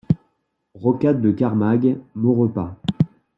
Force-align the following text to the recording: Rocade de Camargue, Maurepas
Rocade 0.73 1.21
de 1.21 1.29
Camargue, 1.29 1.99
Maurepas 2.15 2.75